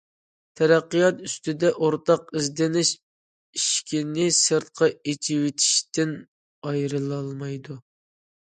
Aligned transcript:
تەرەققىيات 0.59 1.19
ئۈستىدە 1.27 1.69
ئورتاق 1.87 2.31
ئىزدىنىش 2.39 2.91
ئىشىكنى 2.95 4.25
سىرتقا 4.39 4.91
ئېچىۋېتىشتىن 4.95 6.17
ئايرىلالمايدۇ. 6.71 7.79